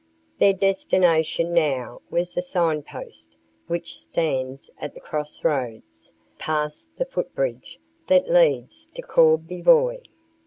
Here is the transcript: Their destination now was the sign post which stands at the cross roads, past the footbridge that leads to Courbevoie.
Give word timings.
Their 0.39 0.53
destination 0.53 1.53
now 1.53 2.01
was 2.09 2.33
the 2.33 2.41
sign 2.41 2.81
post 2.81 3.37
which 3.67 3.99
stands 3.99 4.71
at 4.79 4.95
the 4.95 4.99
cross 4.99 5.43
roads, 5.43 6.17
past 6.39 6.89
the 6.97 7.05
footbridge 7.05 7.79
that 8.07 8.27
leads 8.27 8.87
to 8.95 9.03
Courbevoie. 9.03 10.01